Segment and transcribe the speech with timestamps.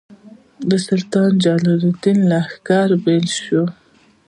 [0.69, 3.69] د سلطان جلال الدین له لښکرو بېل شول.